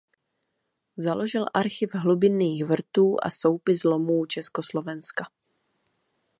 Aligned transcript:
Založil 0.97 1.45
archiv 1.53 1.93
hlubinných 1.95 2.65
vrtů 2.65 3.15
a 3.23 3.29
soupis 3.29 3.83
lomů 3.83 4.25
Československa. 4.25 5.25